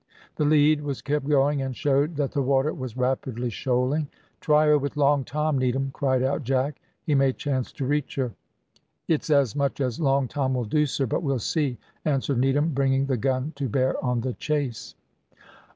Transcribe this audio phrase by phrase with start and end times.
[0.37, 4.07] The lead was kept going, and showed that the water was rapidly shoaling.
[4.39, 8.31] "Try her with Long Tom, Needham," cried out Jack; "he may chance to reach her."
[9.07, 13.05] "It's as much as Long Tom will do, sir, but we'll see," answered Needham, bringing
[13.05, 14.95] the gun to bear on the chase.